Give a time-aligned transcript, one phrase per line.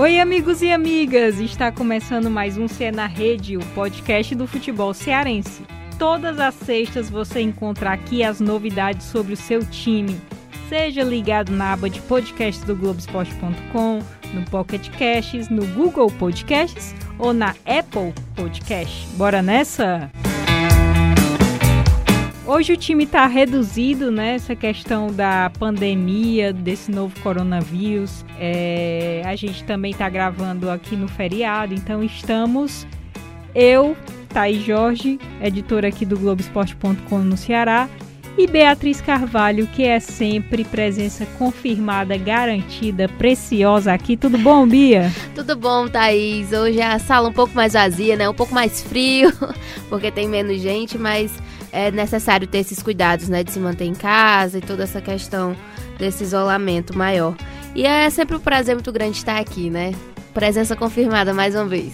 [0.00, 1.38] Oi, amigos e amigas!
[1.38, 5.62] Está começando mais um CE na Rede, o podcast do futebol cearense.
[5.98, 10.18] Todas as sextas você encontra aqui as novidades sobre o seu time.
[10.70, 13.98] Seja ligado na aba de podcasts do Globoesporte.com,
[14.32, 19.06] no Pocket Casts, no Google Podcasts ou na Apple Podcast.
[19.18, 20.10] Bora nessa?
[22.50, 24.34] Hoje o time está reduzido, né?
[24.34, 28.24] Essa questão da pandemia, desse novo coronavírus.
[28.40, 32.84] É, a gente também está gravando aqui no feriado, então estamos
[33.54, 33.96] eu,
[34.30, 37.88] Thaís Jorge, editora aqui do Globoesporte.com no Ceará,
[38.36, 44.16] e Beatriz Carvalho, que é sempre presença confirmada, garantida, preciosa aqui.
[44.16, 45.12] Tudo bom, Bia?
[45.36, 46.52] Tudo bom, Thaís.
[46.52, 48.28] Hoje a sala um pouco mais vazia, né?
[48.28, 49.32] Um pouco mais frio,
[49.88, 51.32] porque tem menos gente, mas
[51.72, 55.56] é necessário ter esses cuidados, né, de se manter em casa e toda essa questão
[55.98, 57.34] desse isolamento maior.
[57.74, 59.92] E é sempre um prazer muito grande estar aqui, né?
[60.34, 61.92] Presença confirmada mais uma vez.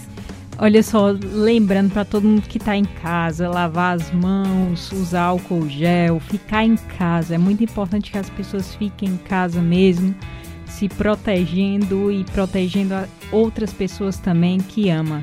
[0.59, 5.69] Olha só, lembrando para todo mundo que está em casa, lavar as mãos, usar álcool
[5.69, 7.35] gel, ficar em casa.
[7.35, 10.15] É muito importante que as pessoas fiquem em casa mesmo,
[10.65, 12.95] se protegendo e protegendo
[13.31, 15.23] outras pessoas também que ama.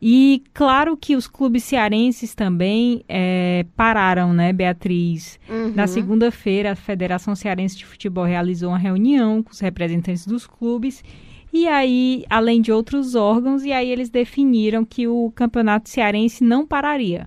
[0.00, 5.40] E claro que os clubes cearenses também é, pararam, né, Beatriz?
[5.48, 5.72] Uhum.
[5.74, 11.02] Na segunda-feira, a Federação Cearense de Futebol realizou uma reunião com os representantes dos clubes.
[11.52, 16.64] E aí, além de outros órgãos, e aí eles definiram que o campeonato cearense não
[16.64, 17.26] pararia.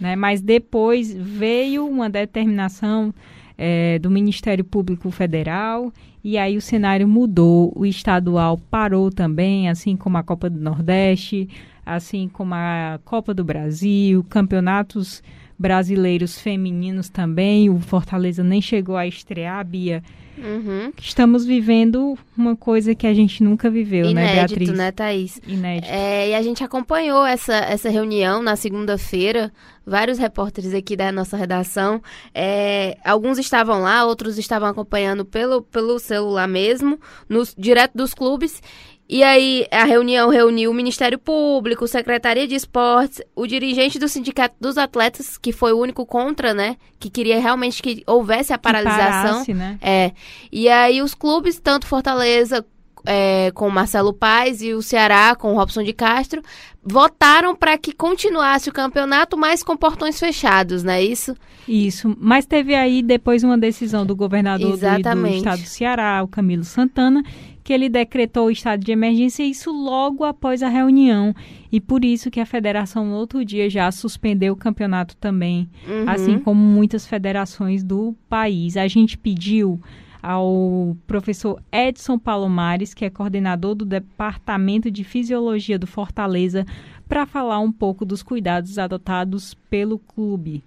[0.00, 0.16] Né?
[0.16, 3.12] Mas depois veio uma determinação
[3.58, 5.92] é, do Ministério Público Federal
[6.22, 7.72] e aí o cenário mudou.
[7.74, 11.48] O estadual parou também, assim como a Copa do Nordeste,
[11.88, 15.22] assim como a Copa do Brasil, campeonatos
[15.58, 17.68] brasileiros femininos também.
[17.68, 20.02] O Fortaleza nem chegou a estrear, Bia.
[20.38, 20.92] Uhum.
[20.96, 24.70] Estamos vivendo uma coisa que a gente nunca viveu, Inédito, né, Beatriz?
[24.70, 25.40] né, Thaís?
[25.46, 25.88] Inédito.
[25.90, 29.52] É, e a gente acompanhou essa, essa reunião na segunda-feira.
[29.84, 32.00] Vários repórteres aqui da nossa redação.
[32.32, 38.62] É, alguns estavam lá, outros estavam acompanhando pelo, pelo celular mesmo, no, direto dos clubes.
[39.08, 44.54] E aí a reunião reuniu o Ministério Público, Secretaria de Esportes, o dirigente do Sindicato
[44.60, 46.76] dos Atletas, que foi o único contra, né?
[47.00, 49.30] Que queria realmente que houvesse a paralisação.
[49.30, 49.78] Parasse, né?
[49.80, 50.12] É.
[50.52, 52.62] E aí os clubes, tanto Fortaleza
[53.06, 56.42] é, com Marcelo Paes e o Ceará com o Robson de Castro,
[56.84, 61.34] votaram para que continuasse o campeonato, mas com portões fechados, não é isso?
[61.66, 66.28] Isso, mas teve aí depois uma decisão do governador do, do, estado do Ceará, o
[66.28, 67.22] Camilo Santana,
[67.68, 71.34] que ele decretou o estado de emergência, isso logo após a reunião.
[71.70, 76.08] E por isso que a federação no outro dia já suspendeu o campeonato também, uhum.
[76.08, 78.74] assim como muitas federações do país.
[78.78, 79.78] A gente pediu
[80.22, 86.64] ao professor Edson Palomares, que é coordenador do Departamento de Fisiologia do Fortaleza,
[87.06, 90.64] para falar um pouco dos cuidados adotados pelo clube.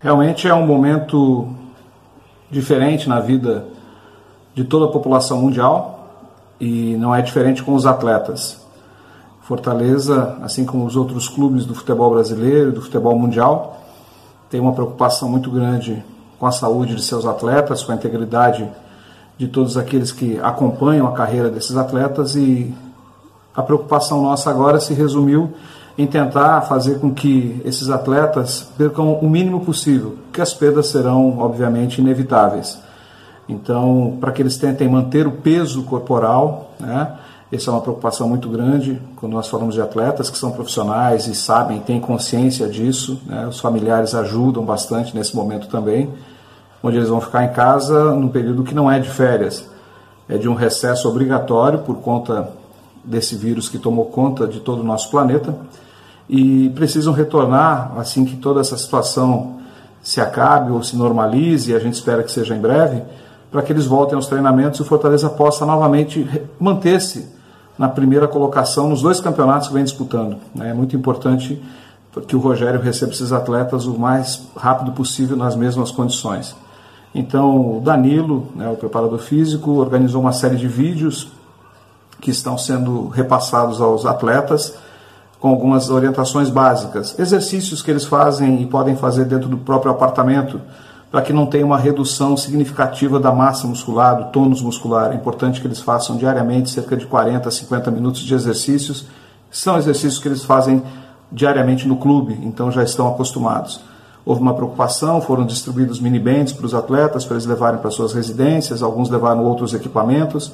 [0.00, 1.54] Realmente é um momento
[2.54, 3.66] diferente na vida
[4.54, 6.08] de toda a população mundial
[6.60, 8.62] e não é diferente com os atletas.
[9.42, 13.82] Fortaleza, assim como os outros clubes do futebol brasileiro, do futebol mundial,
[14.48, 16.02] tem uma preocupação muito grande
[16.38, 18.66] com a saúde de seus atletas, com a integridade
[19.36, 22.72] de todos aqueles que acompanham a carreira desses atletas e
[23.54, 25.52] a preocupação nossa agora se resumiu
[25.96, 31.38] em tentar fazer com que esses atletas percam o mínimo possível, que as perdas serão,
[31.38, 32.78] obviamente, inevitáveis.
[33.48, 37.12] Então, para que eles tentem manter o peso corporal, né,
[37.52, 41.34] essa é uma preocupação muito grande quando nós falamos de atletas que são profissionais e
[41.34, 43.20] sabem, têm consciência disso.
[43.26, 46.10] Né, os familiares ajudam bastante nesse momento também,
[46.82, 49.64] onde eles vão ficar em casa num período que não é de férias,
[50.28, 52.48] é de um recesso obrigatório por conta
[53.04, 55.54] desse vírus que tomou conta de todo o nosso planeta
[56.28, 59.58] e precisam retornar assim que toda essa situação
[60.02, 63.02] se acabe ou se normalize, e a gente espera que seja em breve,
[63.50, 66.28] para que eles voltem aos treinamentos e o Fortaleza possa novamente
[66.58, 67.32] manter-se
[67.78, 70.36] na primeira colocação nos dois campeonatos que vem disputando.
[70.60, 71.62] É muito importante
[72.28, 76.54] que o Rogério receba esses atletas o mais rápido possível nas mesmas condições.
[77.14, 81.28] Então, o Danilo, né, o preparador físico, organizou uma série de vídeos
[82.20, 84.76] que estão sendo repassados aos atletas
[85.44, 87.18] com algumas orientações básicas.
[87.18, 90.58] Exercícios que eles fazem e podem fazer dentro do próprio apartamento
[91.10, 95.12] para que não tenha uma redução significativa da massa muscular, do tônus muscular.
[95.12, 99.04] É importante que eles façam diariamente cerca de 40 a 50 minutos de exercícios.
[99.50, 100.82] São exercícios que eles fazem
[101.30, 103.82] diariamente no clube, então já estão acostumados.
[104.24, 108.82] houve uma preocupação, foram distribuídos minibands para os atletas, para eles levarem para suas residências,
[108.82, 110.50] alguns levaram outros equipamentos,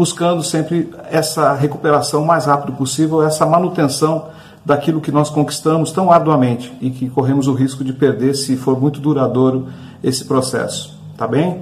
[0.00, 4.28] buscando sempre essa recuperação mais rápido possível, essa manutenção
[4.64, 8.80] daquilo que nós conquistamos tão arduamente e que corremos o risco de perder se for
[8.80, 9.68] muito duradouro
[10.02, 11.60] esse processo, tá bem?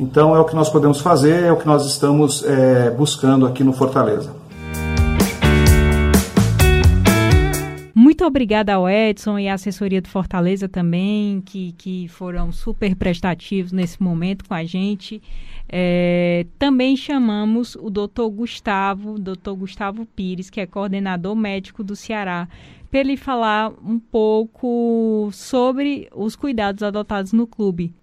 [0.00, 3.62] Então é o que nós podemos fazer, é o que nós estamos é, buscando aqui
[3.62, 4.30] no Fortaleza.
[8.16, 13.72] Muito obrigada ao Edson e à assessoria do Fortaleza também, que, que foram super prestativos
[13.72, 15.22] nesse momento com a gente.
[15.68, 22.48] É, também chamamos o doutor Gustavo, doutor Gustavo Pires, que é coordenador médico do Ceará,
[22.90, 27.94] para ele falar um pouco sobre os cuidados adotados no clube.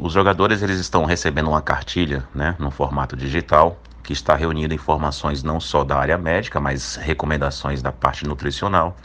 [0.00, 5.42] Os jogadores eles estão recebendo uma cartilha, né, no formato digital, que está reunindo informações
[5.42, 8.96] não só da área médica, mas recomendações da parte nutricional,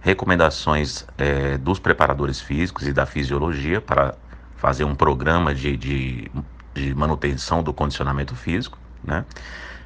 [0.00, 4.16] recomendações é, dos preparadores físicos e da fisiologia para
[4.56, 6.28] fazer um programa de, de,
[6.74, 9.24] de manutenção do condicionamento físico, né?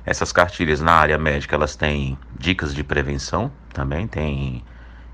[0.07, 4.65] Essas cartilhas na área médica elas têm dicas de prevenção também, tem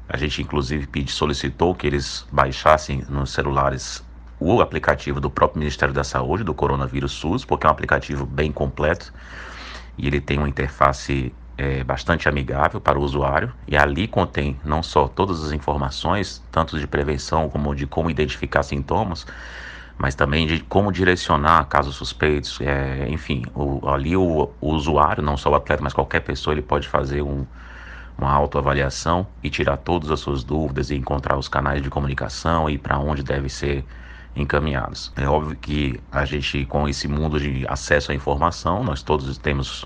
[0.09, 4.05] a gente inclusive pedi, solicitou que eles baixassem nos celulares
[4.44, 8.50] o aplicativo do próprio Ministério da Saúde, do Coronavírus SUS, porque é um aplicativo bem
[8.50, 9.12] completo
[9.97, 13.53] e ele tem uma interface é, bastante amigável para o usuário.
[13.67, 18.62] E ali contém não só todas as informações, tanto de prevenção como de como identificar
[18.62, 19.27] sintomas,
[19.97, 25.37] mas também de como direcionar casos suspeitos, é, enfim, o, ali o, o, usuário, não
[25.37, 27.47] só o atleta, mas qualquer pessoa, ele pode fazer um,
[28.19, 32.79] uma autoavaliação e tirar todas as suas dúvidas e encontrar os canais de comunicação e
[32.79, 33.85] para onde deve ser
[34.34, 35.12] encaminhados.
[35.17, 39.84] É óbvio que a gente, com esse mundo de acesso à informação, nós todos temos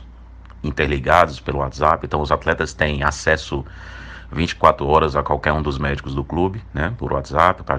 [0.62, 3.64] interligados pelo WhatsApp, então os atletas têm acesso
[4.30, 7.78] 24 horas a qualquer um dos médicos do clube, né, por WhatsApp, para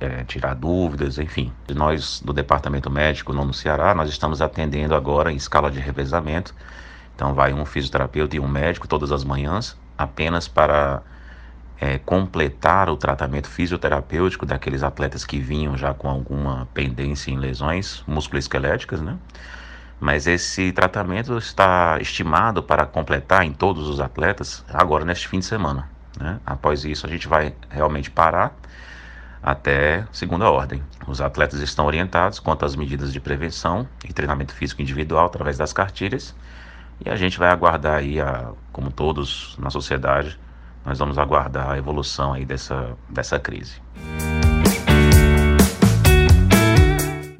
[0.00, 1.52] é, tirar dúvidas, enfim.
[1.74, 6.54] Nós, do departamento médico no Ceará, nós estamos atendendo agora em escala de revezamento,
[7.14, 11.02] então vai um fisioterapeuta e um médico todas as manhãs, apenas para
[11.82, 18.04] é, completar o tratamento fisioterapêutico daqueles atletas que vinham já com alguma pendência em lesões
[18.06, 19.18] musculoesqueléticas, né?
[19.98, 25.44] Mas esse tratamento está estimado para completar em todos os atletas agora neste fim de
[25.44, 25.88] semana.
[26.20, 26.38] Né?
[26.46, 28.54] Após isso, a gente vai realmente parar
[29.42, 30.80] até segunda ordem.
[31.08, 35.72] Os atletas estão orientados quanto às medidas de prevenção e treinamento físico individual através das
[35.72, 36.32] cartilhas.
[37.04, 40.38] E a gente vai aguardar aí, a, como todos na sociedade,
[40.84, 43.80] nós vamos aguardar a evolução aí dessa, dessa crise.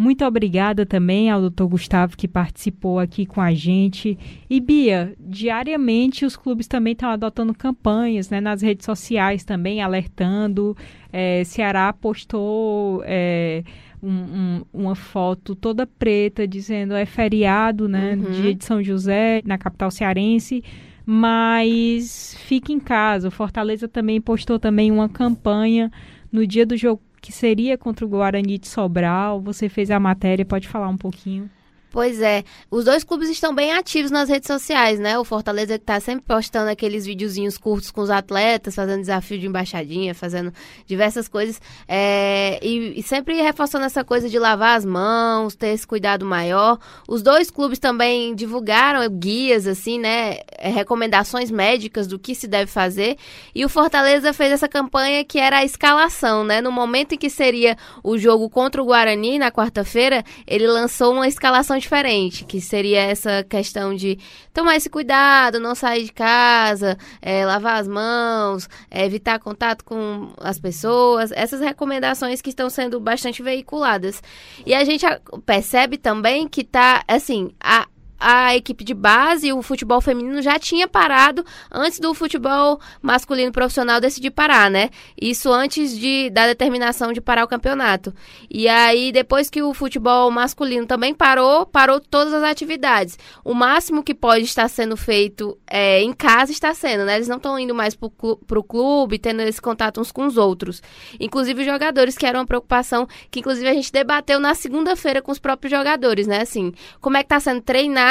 [0.02, 1.64] Muito obrigada também ao Dr.
[1.64, 4.18] Gustavo que participou aqui com a gente.
[4.50, 10.76] E Bia, diariamente os clubes também estão adotando campanhas né, nas redes sociais também, alertando.
[11.12, 13.62] É, Ceará postou é,
[14.02, 18.32] um, um, uma foto toda preta dizendo é feriado, né, uhum.
[18.32, 20.64] dia de São José, na capital cearense
[21.04, 23.28] mas fique em casa.
[23.28, 25.90] O Fortaleza também postou também uma campanha
[26.30, 29.40] no dia do jogo que seria contra o Guarani de Sobral.
[29.40, 31.48] Você fez a matéria, pode falar um pouquinho?
[31.92, 35.18] Pois é, os dois clubes estão bem ativos nas redes sociais, né?
[35.18, 40.14] O Fortaleza está sempre postando aqueles videozinhos curtos com os atletas, fazendo desafio de embaixadinha,
[40.14, 40.50] fazendo
[40.86, 41.60] diversas coisas.
[41.86, 46.78] É, e, e, sempre reforçando essa coisa de lavar as mãos, ter esse cuidado maior.
[47.06, 50.38] Os dois clubes também divulgaram guias, assim, né?
[50.56, 53.18] É, recomendações médicas do que se deve fazer.
[53.54, 56.62] E o Fortaleza fez essa campanha que era a escalação, né?
[56.62, 61.28] No momento em que seria o jogo contra o Guarani, na quarta-feira, ele lançou uma
[61.28, 64.18] escalação diferente, que seria essa questão de
[64.52, 70.32] tomar esse cuidado, não sair de casa, é, lavar as mãos, é, evitar contato com
[70.38, 74.22] as pessoas, essas recomendações que estão sendo bastante veiculadas.
[74.64, 75.04] E a gente
[75.44, 77.86] percebe também que tá, assim, a,
[78.22, 84.00] a equipe de base, o futebol feminino já tinha parado antes do futebol masculino profissional
[84.00, 84.90] decidir parar, né?
[85.20, 88.14] Isso antes de, da determinação de parar o campeonato.
[88.48, 93.18] E aí, depois que o futebol masculino também parou, parou todas as atividades.
[93.44, 97.16] O máximo que pode estar sendo feito é, em casa está sendo, né?
[97.16, 100.80] Eles não estão indo mais para o clube, tendo esse contato uns com os outros.
[101.18, 105.32] Inclusive os jogadores, que era uma preocupação que, inclusive, a gente debateu na segunda-feira com
[105.32, 106.40] os próprios jogadores, né?
[106.42, 107.62] Assim, como é que está sendo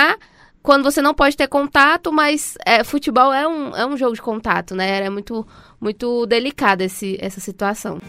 [0.01, 0.17] treinar
[0.63, 4.21] quando você não pode ter contato, mas é, futebol é um, é um jogo de
[4.21, 5.03] contato, né?
[5.03, 5.45] É muito,
[5.79, 7.99] muito delicada essa situação.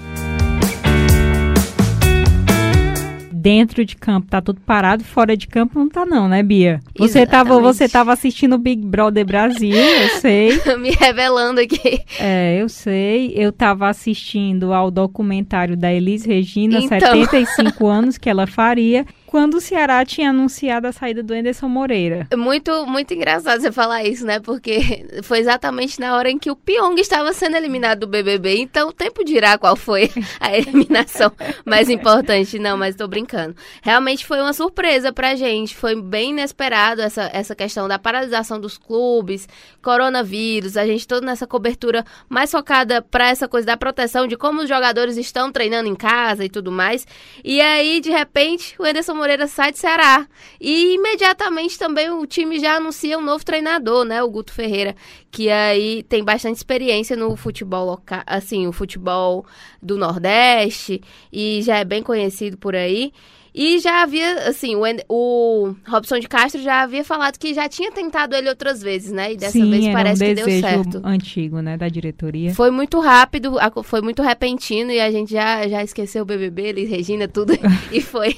[3.42, 6.78] dentro de campo tá tudo parado, fora de campo não tá não, né, Bia?
[6.96, 7.30] Você Exatamente.
[7.30, 10.60] tava, você tava assistindo o Big Brother Brasil, eu sei.
[10.78, 12.02] Me revelando aqui.
[12.20, 13.32] É, eu sei.
[13.34, 17.00] Eu tava assistindo ao documentário da Elis Regina, então...
[17.00, 22.28] 75 anos que ela faria quando o Ceará tinha anunciado a saída do Enderson Moreira.
[22.36, 24.38] Muito, muito engraçado você falar isso, né?
[24.38, 28.58] Porque foi exatamente na hora em que o Pyong estava sendo eliminado do BBB.
[28.58, 31.32] Então, o tempo dirá qual foi a eliminação
[31.64, 32.58] mais importante.
[32.58, 33.56] Não, mas tô brincando.
[33.80, 35.74] Realmente foi uma surpresa pra gente.
[35.74, 39.48] Foi bem inesperado essa, essa questão da paralisação dos clubes,
[39.80, 44.60] coronavírus, a gente toda nessa cobertura mais focada para essa coisa da proteção, de como
[44.60, 47.06] os jogadores estão treinando em casa e tudo mais.
[47.42, 50.26] E aí, de repente, o Enderson Moreira sai de Ceará.
[50.60, 54.20] E imediatamente também o time já anuncia um novo treinador, né?
[54.20, 54.96] O Guto Ferreira,
[55.30, 59.46] que aí tem bastante experiência no futebol local, assim, o futebol
[59.80, 61.00] do Nordeste
[61.32, 63.12] e já é bem conhecido por aí.
[63.54, 67.92] E já havia, assim, o, o Robson de Castro já havia falado que já tinha
[67.92, 69.34] tentado ele outras vezes, né?
[69.34, 71.00] E dessa Sim, vez parece um que deu certo.
[71.04, 72.54] antigo, né, da diretoria.
[72.54, 76.88] Foi muito rápido, foi muito repentino e a gente já, já esqueceu o BBB, Elis
[76.88, 77.52] Regina, tudo,
[77.92, 78.34] e foi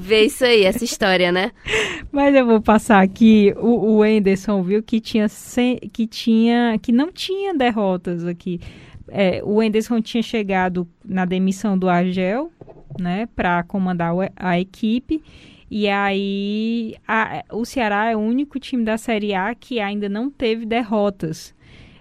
[0.00, 1.50] ver isso aí, essa história, né?
[2.12, 5.28] Mas eu vou passar aqui, o, o Anderson viu que tinha,
[5.92, 8.60] que tinha, que não tinha derrotas aqui.
[9.10, 12.52] É, o Anderson tinha chegado na demissão do Argel,
[13.00, 15.22] né, para comandar a equipe.
[15.70, 20.30] E aí, a, o Ceará é o único time da Série A que ainda não
[20.30, 21.54] teve derrotas.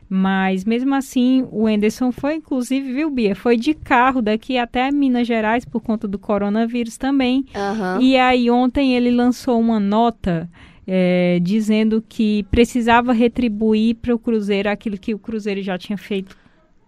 [0.09, 3.35] Mas mesmo assim, o Enderson foi, inclusive, viu, Bia?
[3.35, 7.45] Foi de carro daqui até Minas Gerais por conta do coronavírus também.
[7.53, 8.01] Uhum.
[8.01, 10.49] E aí, ontem ele lançou uma nota
[10.87, 16.37] é, dizendo que precisava retribuir para o Cruzeiro aquilo que o Cruzeiro já tinha feito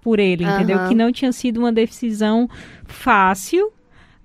[0.02, 0.56] por ele, uhum.
[0.56, 0.88] entendeu?
[0.88, 2.50] Que não tinha sido uma decisão
[2.86, 3.74] fácil,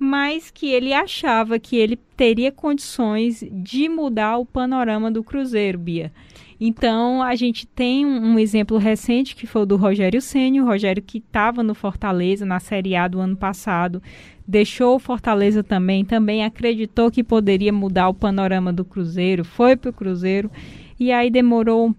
[0.05, 6.13] mas que ele achava que ele teria condições de mudar o panorama do Cruzeiro, Bia.
[6.61, 10.67] Então, a gente tem um, um exemplo recente que foi o do Rogério Ceni, o
[10.67, 14.03] Rogério que estava no Fortaleza na Série A do ano passado,
[14.47, 19.91] deixou o Fortaleza também, também acreditou que poderia mudar o panorama do Cruzeiro, foi para
[19.91, 20.51] o Cruzeiro
[21.01, 21.95] e aí demorou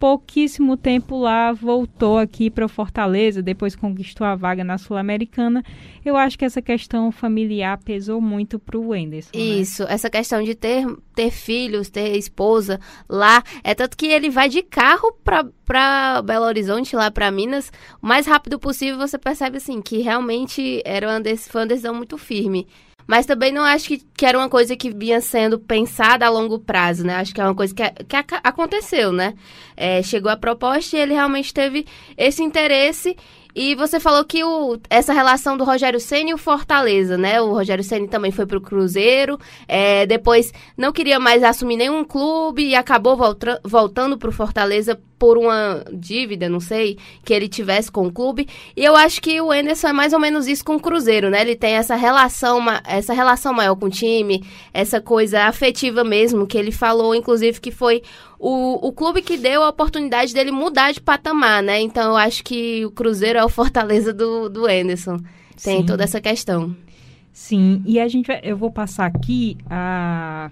[0.00, 5.62] pouquíssimo tempo lá, voltou aqui para Fortaleza, depois conquistou a vaga na Sul-Americana.
[6.02, 9.30] Eu acho que essa questão familiar pesou muito para o Wenderson.
[9.34, 9.40] Né?
[9.42, 9.92] Isso, né?
[9.92, 13.44] essa questão de ter, ter filhos, ter esposa lá.
[13.62, 17.70] É tanto que ele vai de carro para Belo Horizonte, lá para Minas,
[18.02, 18.96] o mais rápido possível.
[18.96, 22.66] Você percebe assim que realmente era uma, foi decisão muito firme.
[23.10, 26.60] Mas também não acho que, que era uma coisa que vinha sendo pensada a longo
[26.60, 27.16] prazo, né?
[27.16, 29.34] Acho que é uma coisa que, que aconteceu, né?
[29.76, 31.84] É, chegou a proposta e ele realmente teve
[32.16, 33.16] esse interesse
[33.52, 37.40] e você falou que o, essa relação do Rogério Ceni e o Fortaleza, né?
[37.40, 42.62] O Rogério Ceni também foi pro Cruzeiro, é, depois não queria mais assumir nenhum clube
[42.62, 48.06] e acabou volta, voltando pro Fortaleza por uma dívida, não sei, que ele tivesse com
[48.06, 48.48] o clube.
[48.74, 51.42] E eu acho que o Enderson é mais ou menos isso com o Cruzeiro, né?
[51.42, 56.56] Ele tem essa relação, essa relação maior com o time, essa coisa afetiva mesmo, que
[56.56, 58.02] ele falou, inclusive, que foi
[58.38, 61.78] o, o clube que deu a oportunidade dele mudar de patamar, né?
[61.82, 65.18] Então eu acho que o Cruzeiro é o Fortaleza do, do Anderson.
[65.62, 65.86] Tem Sim.
[65.86, 66.74] toda essa questão.
[67.30, 70.50] Sim, e a gente vai, eu vou passar aqui a,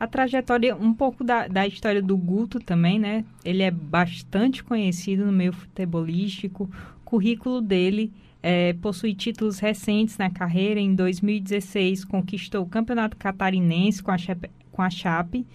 [0.00, 3.22] a trajetória, um pouco da, da história do Guto também, né?
[3.44, 6.70] Ele é bastante conhecido no meio futebolístico.
[7.02, 8.10] O currículo dele
[8.42, 10.80] é, possui títulos recentes na carreira.
[10.80, 14.16] Em 2016, conquistou o Campeonato Catarinense com a,
[14.72, 15.46] com a Chape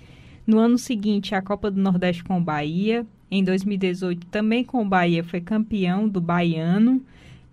[0.46, 3.04] no ano seguinte, a Copa do Nordeste com o Bahia.
[3.32, 7.04] Em 2018, também com o Bahia, foi campeão do Baiano.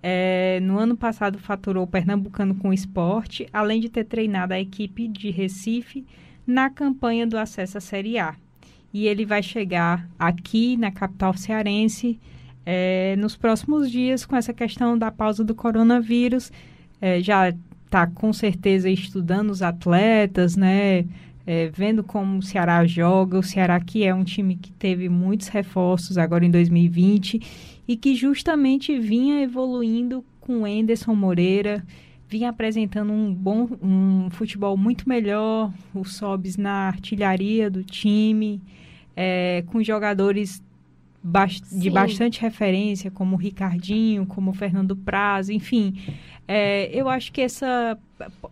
[0.02, 4.60] É, no ano passado, faturou o Pernambucano com o esporte, além de ter treinado a
[4.60, 6.04] equipe de Recife
[6.52, 8.34] na campanha do acesso à Série A.
[8.92, 12.20] E ele vai chegar aqui na capital cearense
[12.64, 16.52] é, nos próximos dias com essa questão da pausa do coronavírus.
[17.00, 17.48] É, já
[17.84, 21.04] está com certeza estudando os atletas, né?
[21.46, 25.48] é, vendo como o Ceará joga, o Ceará que é um time que teve muitos
[25.48, 27.40] reforços agora em 2020
[27.86, 31.84] e que justamente vinha evoluindo com o Enderson Moreira,
[32.32, 38.62] vinha apresentando um bom um futebol muito melhor, o Sobs na artilharia do time,
[39.14, 40.62] é, com jogadores
[41.70, 45.94] de bastante referência, como o Ricardinho, como o Fernando Praz, enfim.
[46.48, 47.96] É, eu acho que essa,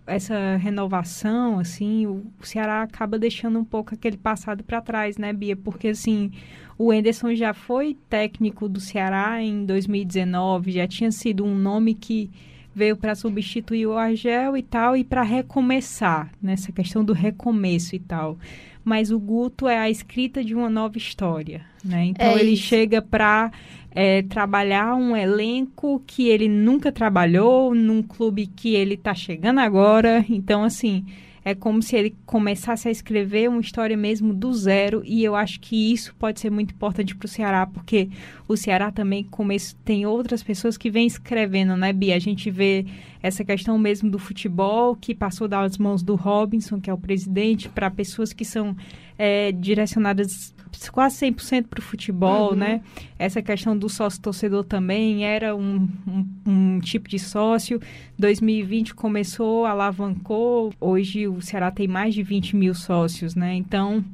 [0.07, 5.33] essa renovação, assim, o, o Ceará acaba deixando um pouco aquele passado para trás, né,
[5.33, 5.57] Bia?
[5.57, 6.31] Porque, assim,
[6.79, 12.31] o Enderson já foi técnico do Ceará em 2019, já tinha sido um nome que
[12.75, 17.99] veio para substituir o Argel e tal, e para recomeçar, nessa questão do recomeço e
[17.99, 18.39] tal.
[18.85, 22.07] Mas o Guto é a escrita de uma nova história, né?
[22.07, 22.63] Então É ele isso.
[22.63, 23.53] chega para
[23.91, 30.25] é, trabalhar um elenco que ele nunca trabalhou, num clube que ele está chegando agora.
[30.31, 31.05] Então, assim,
[31.45, 35.03] é como se ele começasse a escrever uma história mesmo do zero.
[35.05, 38.09] E eu acho que isso pode ser muito importante para o Ceará, porque
[38.47, 42.17] o Ceará também começo, tem outras pessoas que vêm escrevendo, né, Bia?
[42.17, 42.85] A gente vê
[43.23, 47.69] essa questão mesmo do futebol, que passou das mãos do Robinson, que é o presidente,
[47.69, 48.77] para pessoas que são
[49.19, 50.55] é, direcionadas
[50.93, 52.57] quase 100% para o futebol, Uhum.
[52.57, 52.81] né?
[53.19, 57.81] Essa questão do sócio-torcedor também era um, um, um tipo de sócio.
[58.19, 60.73] 2020 começou, alavancou.
[60.81, 63.55] Hoje o Ceará tem mais de 20 mil sócios, né?
[63.55, 64.05] Então,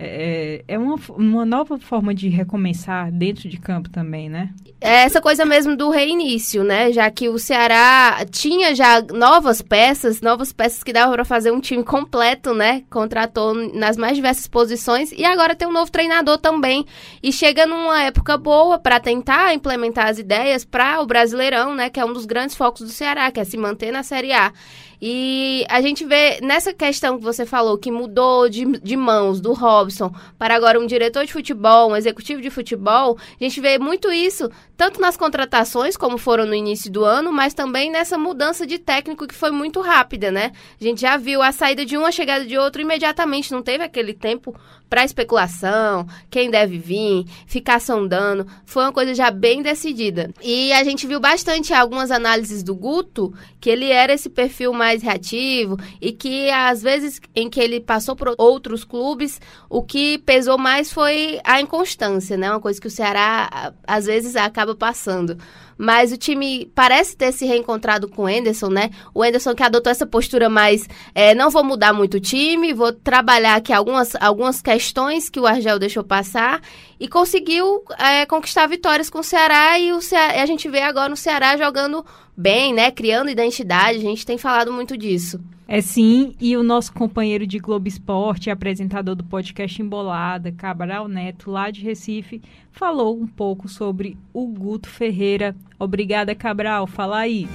[0.00, 4.50] é, é uma, uma nova forma de recomeçar dentro de campo também, né?
[4.80, 6.92] É essa coisa mesmo do reinício, né?
[6.92, 11.60] Já que o Ceará tinha já novas peças, novas peças que dava para fazer um
[11.60, 12.84] time completo, né?
[12.88, 16.86] Contratou nas mais diversas posições e agora tem um novo treinador também
[17.20, 21.90] e chega numa época boa para tentar implementar as ideias para o Brasileirão, né?
[21.90, 24.52] Que é um dos grandes focos do Ceará, que é se manter na Série A.
[25.00, 29.52] E a gente vê nessa questão que você falou, que mudou de, de mãos do
[29.52, 34.10] Robson para agora um diretor de futebol, um executivo de futebol, a gente vê muito
[34.10, 38.78] isso, tanto nas contratações, como foram no início do ano, mas também nessa mudança de
[38.78, 40.52] técnico que foi muito rápida, né?
[40.80, 43.84] A gente já viu a saída de um, a chegada de outro imediatamente, não teve
[43.84, 44.54] aquele tempo
[44.88, 48.46] para especulação, quem deve vir, ficar sondando.
[48.64, 50.30] Foi uma coisa já bem decidida.
[50.42, 55.02] E a gente viu bastante algumas análises do Guto, que ele era esse perfil mais
[55.02, 60.56] reativo e que às vezes em que ele passou por outros clubes, o que pesou
[60.58, 62.50] mais foi a inconstância, né?
[62.50, 65.36] Uma coisa que o Ceará às vezes acaba passando.
[65.78, 68.90] Mas o time parece ter se reencontrado com o Enderson, né?
[69.14, 72.92] O Enderson que adotou essa postura mais, é, não vou mudar muito o time, vou
[72.92, 76.60] trabalhar aqui algumas, algumas questões que o Argel deixou passar
[76.98, 81.12] e conseguiu é, conquistar vitórias com o Ceará e o Ceará, a gente vê agora
[81.12, 82.04] o Ceará jogando
[82.36, 82.90] bem, né?
[82.90, 85.40] Criando identidade, a gente tem falado muito disso.
[85.70, 91.50] É sim, e o nosso companheiro de Globo Esporte, apresentador do podcast Embolada, Cabral Neto,
[91.50, 92.40] lá de Recife,
[92.72, 95.54] falou um pouco sobre o Guto Ferreira.
[95.78, 96.86] Obrigada, Cabral.
[96.86, 97.46] Fala aí.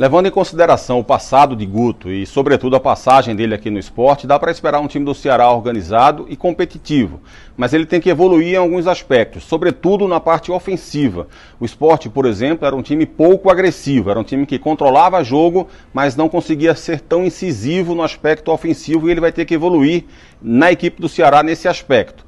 [0.00, 4.26] Levando em consideração o passado de Guto e, sobretudo, a passagem dele aqui no esporte,
[4.26, 7.20] dá para esperar um time do Ceará organizado e competitivo.
[7.54, 11.28] Mas ele tem que evoluir em alguns aspectos, sobretudo na parte ofensiva.
[11.60, 15.68] O esporte, por exemplo, era um time pouco agressivo, era um time que controlava jogo,
[15.92, 20.04] mas não conseguia ser tão incisivo no aspecto ofensivo e ele vai ter que evoluir
[20.40, 22.24] na equipe do Ceará nesse aspecto.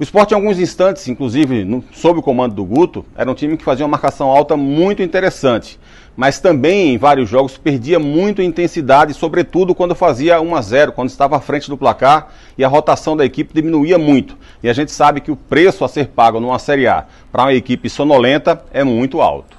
[0.00, 3.58] O esporte, em alguns instantes, inclusive no, sob o comando do Guto, era um time
[3.58, 5.78] que fazia uma marcação alta muito interessante.
[6.16, 11.10] Mas também, em vários jogos, perdia muito intensidade, sobretudo quando fazia 1 a 0 quando
[11.10, 14.38] estava à frente do placar e a rotação da equipe diminuía muito.
[14.62, 17.52] E a gente sabe que o preço a ser pago numa Série A para uma
[17.52, 19.58] equipe sonolenta é muito alto.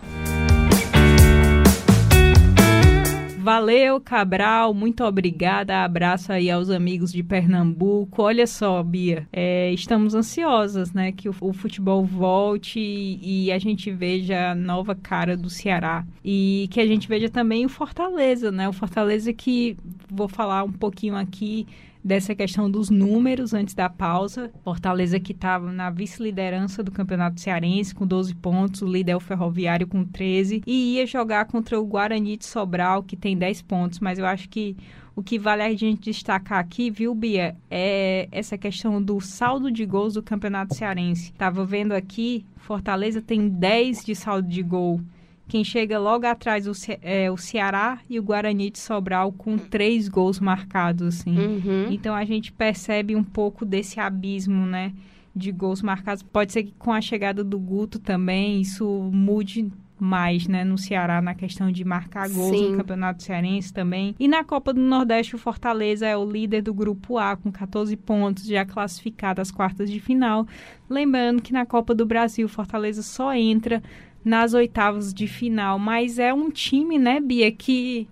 [3.41, 5.83] Valeu, Cabral, muito obrigada.
[5.83, 8.21] Abraço aí aos amigos de Pernambuco.
[8.21, 13.57] Olha só, Bia, é, estamos ansiosas, né, que o, o futebol volte e, e a
[13.57, 18.51] gente veja a nova cara do Ceará e que a gente veja também o Fortaleza,
[18.51, 18.69] né?
[18.69, 19.75] O Fortaleza que
[20.07, 21.65] vou falar um pouquinho aqui
[22.03, 24.51] dessa questão dos números antes da pausa.
[24.63, 29.19] Fortaleza que estava na vice-liderança do Campeonato Cearense com 12 pontos, o líder é o
[29.19, 33.99] Ferroviário com 13 e ia jogar contra o Guarani de Sobral que tem 10 pontos,
[33.99, 34.75] mas eu acho que
[35.15, 39.85] o que vale a gente destacar aqui, viu, Bia, é essa questão do saldo de
[39.85, 41.33] gols do Campeonato Cearense.
[41.33, 45.01] Tava vendo aqui, Fortaleza tem 10 de saldo de gol.
[45.47, 49.57] Quem chega logo atrás o, Ce- é o Ceará e o Guarani de Sobral com
[49.57, 51.37] três gols marcados, assim.
[51.37, 51.87] Uhum.
[51.91, 54.93] Então a gente percebe um pouco desse abismo, né?
[55.35, 56.23] De gols marcados.
[56.23, 60.63] Pode ser que com a chegada do Guto também isso mude mais, né?
[60.63, 62.71] No Ceará, na questão de marcar gols Sim.
[62.71, 64.15] no Campeonato Cearense também.
[64.19, 67.95] E na Copa do Nordeste, o Fortaleza é o líder do Grupo A, com 14
[67.97, 70.47] pontos, já classificado às quartas de final.
[70.89, 73.81] Lembrando que na Copa do Brasil, o Fortaleza só entra
[74.23, 75.77] nas oitavas de final.
[75.79, 78.07] Mas é um time, né, Bia, que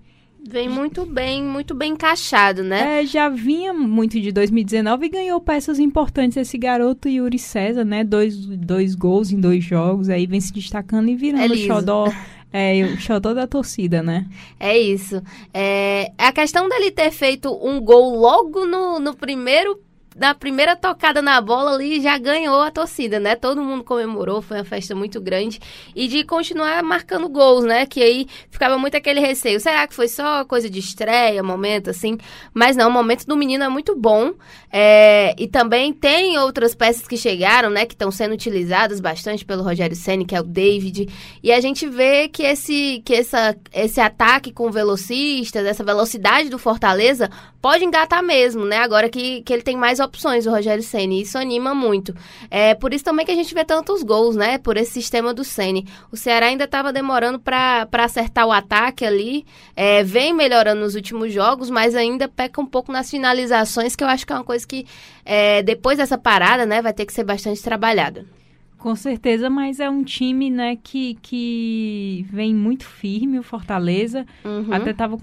[0.48, 3.02] Vem muito bem, muito bem encaixado, né?
[3.02, 8.04] é, já vinha muito de 2019 e ganhou peças importantes esse garoto Yuri César, né?
[8.06, 11.68] Dois, dois gols em dois jogos, aí vem se destacando e É virando o liso.
[11.68, 12.12] xodó,
[12.54, 14.26] é, o xodó da torcida, né?
[14.60, 15.22] É isso.
[15.54, 19.78] É, a questão dele ter feito um gol logo no, no primeiro
[20.16, 23.36] na primeira tocada na bola ali já ganhou a torcida, né?
[23.36, 25.60] Todo mundo comemorou, foi uma festa muito grande.
[25.96, 27.86] E de continuar marcando gols, né?
[27.86, 29.60] Que aí ficava muito aquele receio.
[29.60, 32.18] Será que foi só coisa de estreia, momento assim?
[32.54, 34.34] Mas não, o momento do menino é muito bom.
[34.72, 37.86] É, e também tem outras peças que chegaram, né?
[37.86, 41.08] Que estão sendo utilizadas bastante pelo Rogério Senni, que é o David.
[41.42, 46.60] E a gente vê que esse, que essa, esse ataque com velocistas, essa velocidade do
[46.60, 47.30] Fortaleza,
[47.62, 48.78] pode engatar mesmo, né?
[48.78, 50.00] Agora que, que ele tem mais
[50.48, 52.14] o Rogério Ceni, isso anima muito.
[52.50, 54.58] É por isso também que a gente vê tantos gols, né?
[54.58, 55.88] Por esse sistema do Ceni.
[56.12, 59.46] O Ceará ainda estava demorando para acertar o ataque ali,
[59.76, 64.08] é, vem melhorando nos últimos jogos, mas ainda peca um pouco nas finalizações, que eu
[64.08, 64.86] acho que é uma coisa que
[65.26, 68.39] é, depois dessa parada, né, vai ter que ser bastante trabalhada.
[68.80, 74.26] Com certeza, mas é um time, né, que, que vem muito firme, o Fortaleza.
[74.44, 74.74] Uhum.
[74.74, 75.18] Até estava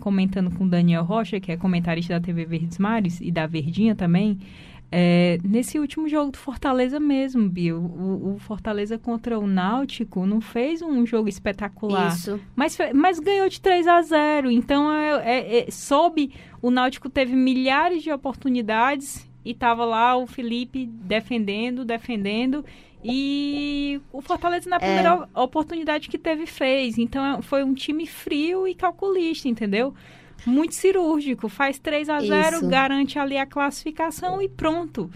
[0.00, 3.94] comentando com o Daniel Rocha, que é comentarista da TV Verdes Mares e da Verdinha
[3.94, 4.38] também.
[4.94, 10.40] É, nesse último jogo do Fortaleza mesmo, Bill, o, o, Fortaleza contra o Náutico não
[10.40, 12.14] fez um jogo espetacular.
[12.14, 12.38] Isso.
[12.54, 14.50] Mas, mas ganhou de 3 a 0.
[14.50, 20.26] Então, é, é, é, soube, o Náutico teve milhares de oportunidades e estava lá o
[20.26, 22.62] Felipe defendendo, defendendo
[23.04, 25.40] e o Fortaleza, na primeira é.
[25.40, 26.98] oportunidade que teve, fez.
[26.98, 29.94] Então, foi um time frio e calculista, entendeu?
[30.46, 31.48] Muito cirúrgico.
[31.48, 32.68] Faz 3 a 0 Isso.
[32.68, 35.10] garante ali a classificação e pronto.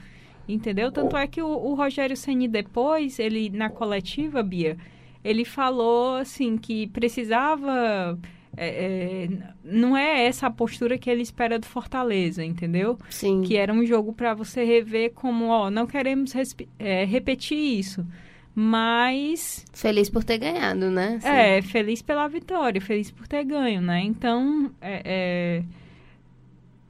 [0.48, 0.92] Entendeu?
[0.92, 4.76] Tanto é que o, o Rogério Ceni depois, ele na coletiva, Bia,
[5.24, 8.16] ele falou assim que precisava
[8.56, 9.28] é, é,
[9.62, 12.98] não é essa a postura que ele espera do Fortaleza, entendeu?
[13.10, 13.42] Sim.
[13.42, 16.32] Que era um jogo para você rever como, ó, não queremos
[16.78, 18.06] é, repetir isso,
[18.54, 19.64] mas...
[19.72, 21.18] Feliz por ter ganhado, né?
[21.20, 21.28] Sim.
[21.28, 24.00] É, feliz pela vitória, feliz por ter ganho, né?
[24.00, 25.62] Então, é,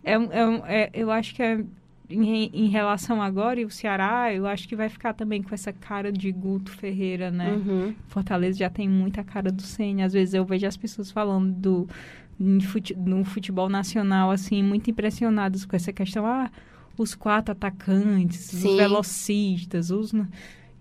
[0.04, 1.64] é, é, é eu acho que é
[2.08, 5.72] em, em, relação agora, e o Ceará, eu acho que vai ficar também com essa
[5.72, 7.52] cara de Guto Ferreira, né?
[7.52, 7.94] Uhum.
[8.06, 10.04] Fortaleza já tem muita cara do Senna.
[10.04, 11.88] Às vezes eu vejo as pessoas falando do
[12.38, 16.26] no futebol nacional, assim, muito impressionados com essa questão.
[16.26, 16.50] Ah,
[16.98, 18.68] os quatro atacantes, Sim.
[18.68, 20.12] os velocistas, os...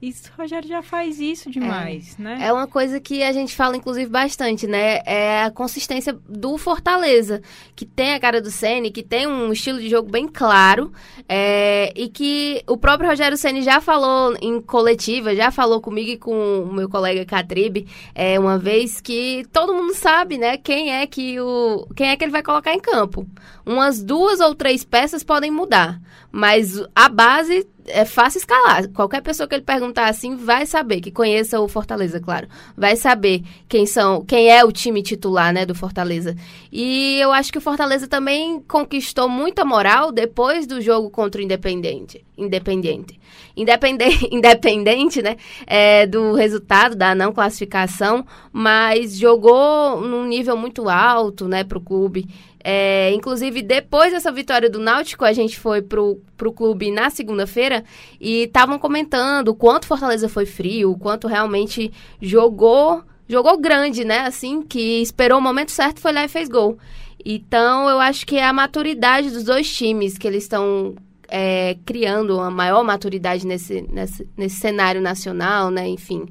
[0.01, 2.21] Isso, Rogério já faz isso demais, é.
[2.21, 2.38] né?
[2.41, 4.99] É uma coisa que a gente fala, inclusive, bastante, né?
[5.05, 7.41] É a consistência do Fortaleza,
[7.75, 10.91] que tem a cara do Ceni, que tem um estilo de jogo bem claro,
[11.29, 16.17] é, e que o próprio Rogério Ceni já falou em coletiva, já falou comigo e
[16.17, 20.58] com o meu colega Catribe, é, uma vez que todo mundo sabe, né?
[20.58, 23.25] Quem é que o, quem é que ele vai colocar em campo.
[23.65, 25.99] Umas duas ou três peças podem mudar,
[26.31, 28.87] mas a base é fácil escalar.
[28.89, 32.47] Qualquer pessoa que ele perguntar assim vai saber, que conheça o Fortaleza, claro.
[32.75, 36.35] Vai saber quem são, quem é o time titular, né, do Fortaleza.
[36.71, 41.43] E eu acho que o Fortaleza também conquistou muita moral depois do jogo contra o
[41.43, 42.25] Independente.
[42.37, 43.19] Independente.
[43.55, 51.47] Independente, independente né, é, do resultado da não classificação, mas jogou num nível muito alto,
[51.47, 52.27] né, pro clube.
[52.67, 57.84] É, inclusive, depois dessa vitória do Náutico, a gente foi pro, pro clube na segunda-feira
[58.19, 64.21] e estavam comentando o quanto Fortaleza foi frio, o quanto realmente jogou, jogou grande, né?
[64.21, 66.80] Assim, que esperou o momento certo, foi lá e fez gol.
[67.23, 70.95] Então, eu acho que é a maturidade dos dois times que eles estão
[71.28, 75.88] é, criando uma maior maturidade nesse, nesse, nesse cenário nacional, né?
[75.88, 76.25] Enfim.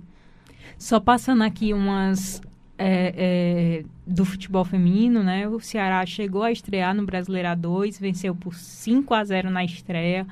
[0.77, 2.42] Só passando aqui umas
[2.76, 5.48] é, é, do futebol feminino, né?
[5.48, 10.26] O Ceará chegou a estrear no Brasileira 2, venceu por 5 a 0 na estreia,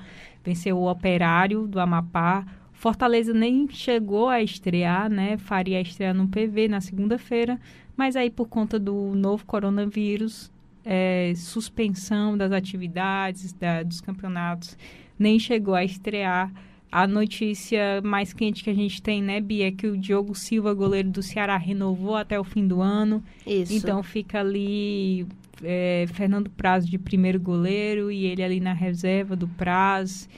[0.45, 2.45] venceu o Operário do Amapá.
[2.73, 5.37] Fortaleza nem chegou a estrear, né?
[5.39, 7.61] Faria a estreia no PV na segunda-feira,
[7.97, 10.51] mas aí por conta do novo coronavírus,
[10.85, 14.77] é, suspensão das atividades, da, dos campeonatos,
[15.17, 16.51] nem chegou a estrear.
[16.93, 20.75] A notícia mais quente que a gente tem, né, Bia, é que o Diogo Silva,
[20.75, 23.25] goleiro do Ceará, renovou até o fim do ano.
[23.47, 23.73] Isso.
[23.73, 25.27] Então fica ali
[25.63, 30.29] é, Fernando Praz de primeiro goleiro e ele ali na reserva do Praz.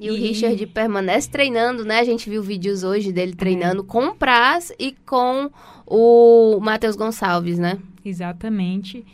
[0.00, 1.98] E, e, o Richard permanece treinando, né?
[1.98, 3.84] A gente viu vídeos hoje dele treinando é.
[3.84, 5.50] com o Praz e com
[5.86, 7.78] o Matheus Gonçalves, né?
[8.02, 9.04] Exatamente.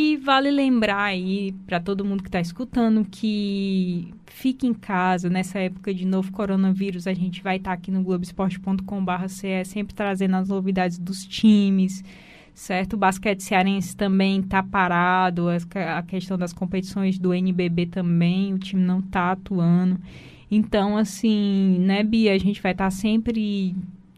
[0.00, 5.58] E vale lembrar aí para todo mundo que está escutando que fique em casa nessa
[5.58, 7.08] época de novo coronavírus.
[7.08, 12.04] A gente vai estar tá aqui no globesport.com/ce sempre trazendo as novidades dos times,
[12.54, 12.92] certo?
[12.92, 18.80] O basquete cearense também está parado, a questão das competições do NBB também, o time
[18.80, 19.98] não está atuando.
[20.48, 23.74] Então, assim, né, Bia, a gente vai estar tá sempre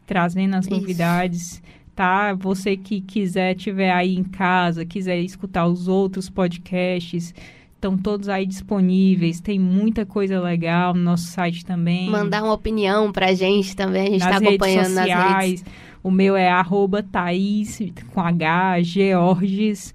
[0.06, 1.62] trazendo as novidades.
[2.00, 2.32] Tá?
[2.32, 7.34] Você que quiser tiver aí em casa, quiser escutar os outros podcasts,
[7.74, 9.38] estão todos aí disponíveis.
[9.38, 12.08] Tem muita coisa legal no nosso site também.
[12.08, 15.14] Mandar uma opinião pra gente também, a gente está acompanhando sociais.
[15.14, 15.64] nas redes.
[16.02, 17.78] O meu é arroba Thaís,
[18.14, 19.94] com H, Georges.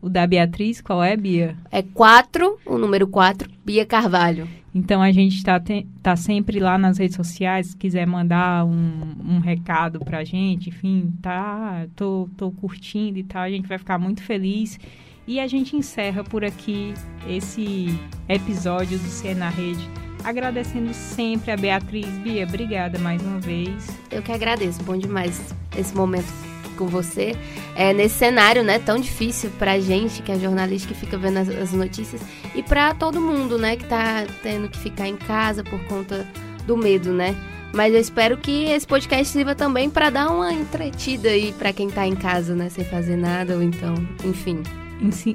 [0.00, 1.56] O da Beatriz, qual é, Bia?
[1.68, 4.46] É 4, o número 4, Bia Carvalho.
[4.74, 5.60] Então a gente está
[6.02, 11.12] tá sempre lá nas redes sociais, se quiser mandar um, um recado pra gente, enfim,
[11.20, 14.78] tá, tô, tô curtindo e tal, a gente vai ficar muito feliz.
[15.26, 16.94] E a gente encerra por aqui
[17.28, 17.88] esse
[18.28, 19.88] episódio do Ser na Rede.
[20.24, 22.06] Agradecendo sempre a Beatriz.
[22.18, 23.88] Bia, obrigada mais uma vez.
[24.10, 26.49] Eu que agradeço, bom demais esse momento
[26.80, 27.36] com você.
[27.76, 31.48] É, nesse cenário né, tão difícil pra gente, que é jornalista que fica vendo as,
[31.50, 32.22] as notícias,
[32.54, 36.26] e pra todo mundo, né, que tá tendo que ficar em casa por conta
[36.66, 37.36] do medo, né?
[37.72, 41.88] Mas eu espero que esse podcast sirva também para dar uma entretida aí para quem
[41.88, 44.62] tá em casa, né, sem fazer nada, ou então, enfim.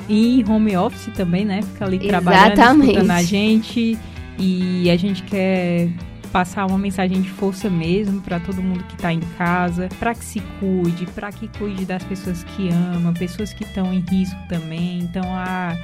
[0.10, 1.62] E home office também, né?
[1.62, 2.92] Fica ali trabalhando, Exatamente.
[2.92, 3.98] escutando a gente.
[4.38, 5.90] E a gente quer
[6.36, 10.26] passar uma mensagem de força mesmo para todo mundo que está em casa, para que
[10.26, 15.00] se cuide, para que cuide das pessoas que ama, pessoas que estão em risco também.
[15.00, 15.78] Então a,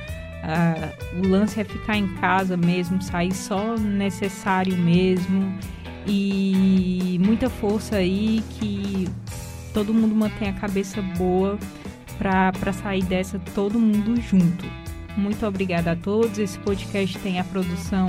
[0.44, 5.58] a, o lance é ficar em casa mesmo, sair só necessário mesmo
[6.06, 9.08] e muita força aí que
[9.74, 11.58] todo mundo mantenha a cabeça boa
[12.18, 14.66] para sair dessa todo mundo junto.
[15.16, 16.38] Muito obrigada a todos.
[16.38, 18.08] Esse podcast tem a produção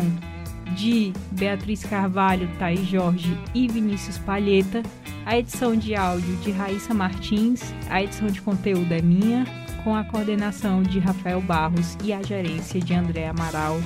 [0.75, 4.83] de Beatriz Carvalho, Thaís Jorge e Vinícius Palheta,
[5.25, 9.47] a edição de áudio de Raíssa Martins, a edição de conteúdo é minha,
[9.85, 13.81] com a coordenação de Rafael Barros e a gerência de André Amaral.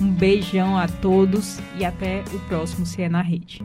[0.00, 3.62] Um beijão a todos e até o próximo Cê na Rede.